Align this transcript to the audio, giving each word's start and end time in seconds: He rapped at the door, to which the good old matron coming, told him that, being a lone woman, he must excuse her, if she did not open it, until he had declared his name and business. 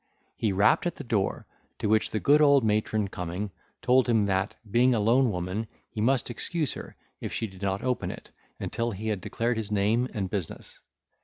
He 0.35 0.51
rapped 0.51 0.87
at 0.87 0.95
the 0.95 1.03
door, 1.03 1.45
to 1.77 1.87
which 1.87 2.09
the 2.09 2.19
good 2.19 2.41
old 2.41 2.63
matron 2.63 3.07
coming, 3.07 3.51
told 3.83 4.09
him 4.09 4.25
that, 4.25 4.55
being 4.71 4.95
a 4.95 4.99
lone 4.99 5.29
woman, 5.29 5.67
he 5.91 6.01
must 6.01 6.31
excuse 6.31 6.73
her, 6.73 6.95
if 7.19 7.31
she 7.31 7.45
did 7.45 7.61
not 7.61 7.83
open 7.83 8.09
it, 8.09 8.31
until 8.59 8.89
he 8.93 9.09
had 9.09 9.21
declared 9.21 9.57
his 9.57 9.71
name 9.71 10.09
and 10.11 10.27
business. 10.31 10.79